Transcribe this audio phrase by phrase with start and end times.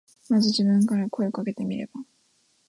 [0.29, 1.91] まず自分から声かけてみれば。